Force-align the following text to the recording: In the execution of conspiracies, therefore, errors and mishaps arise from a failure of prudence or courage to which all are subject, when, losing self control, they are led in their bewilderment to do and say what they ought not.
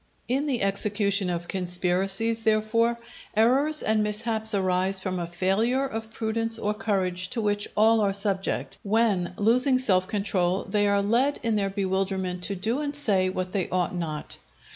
In 0.27 0.47
the 0.47 0.63
execution 0.63 1.29
of 1.29 1.47
conspiracies, 1.47 2.39
therefore, 2.39 2.97
errors 3.37 3.83
and 3.83 4.01
mishaps 4.01 4.55
arise 4.55 4.99
from 4.99 5.19
a 5.19 5.27
failure 5.27 5.85
of 5.85 6.09
prudence 6.09 6.57
or 6.57 6.73
courage 6.73 7.29
to 7.29 7.39
which 7.39 7.67
all 7.77 8.01
are 8.01 8.11
subject, 8.11 8.79
when, 8.81 9.35
losing 9.37 9.77
self 9.77 10.07
control, 10.07 10.63
they 10.63 10.87
are 10.87 11.03
led 11.03 11.39
in 11.43 11.55
their 11.55 11.69
bewilderment 11.69 12.41
to 12.45 12.55
do 12.55 12.79
and 12.81 12.95
say 12.95 13.29
what 13.29 13.51
they 13.51 13.69
ought 13.69 13.93
not. 13.93 14.39